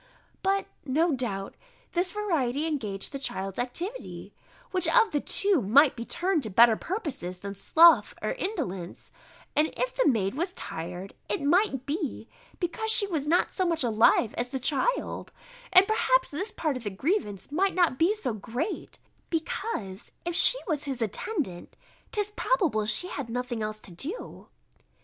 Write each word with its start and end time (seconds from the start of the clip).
But, 0.41 0.65
no 0.83 1.11
doubt, 1.11 1.53
this 1.91 2.11
variety 2.11 2.65
engaged 2.65 3.11
the 3.11 3.19
child's 3.19 3.59
activity; 3.59 4.33
which, 4.71 4.87
of 4.87 5.11
the 5.11 5.19
two 5.21 5.61
might 5.61 5.95
be 5.95 6.05
turned 6.05 6.41
to 6.41 6.49
better 6.49 6.75
purposes 6.75 7.37
than 7.37 7.53
sloth 7.53 8.15
or 8.19 8.31
indolence; 8.31 9.11
and 9.55 9.71
if 9.77 9.95
the 9.95 10.07
maid 10.07 10.33
was 10.33 10.53
tired, 10.53 11.13
it 11.29 11.43
might 11.43 11.85
be, 11.85 12.27
because 12.59 12.89
she 12.89 13.05
was 13.05 13.27
not 13.27 13.51
so 13.51 13.63
much 13.63 13.83
alive 13.83 14.33
as 14.39 14.49
the 14.49 14.59
child; 14.59 15.31
and 15.71 15.87
perhaps 15.87 16.31
this 16.31 16.49
part 16.49 16.75
of 16.75 16.83
the 16.83 16.89
grievance 16.89 17.51
might 17.51 17.75
not 17.75 17.99
be 17.99 18.15
so 18.15 18.33
great, 18.33 18.97
because 19.29 20.11
if 20.25 20.33
she 20.33 20.57
was 20.67 20.85
his 20.85 21.03
attendant, 21.03 21.77
'tis 22.11 22.31
probable 22.31 22.87
she 22.87 23.07
had 23.09 23.29
nothing 23.29 23.61
else 23.61 23.79
to 23.79 23.91
do. 23.91 24.47